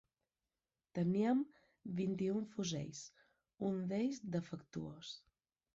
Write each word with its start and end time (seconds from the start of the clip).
Teníem 0.99 1.43
vint-i-un 2.01 2.49
fusells, 2.55 3.05
un 3.71 3.81
d'ells 3.95 4.21
defectuós 4.39 5.19